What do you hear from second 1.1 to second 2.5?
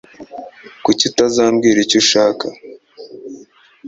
utazambwira icyo ushaka